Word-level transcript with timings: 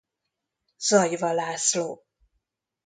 Zagyva 0.77 1.33
László. 1.33 2.03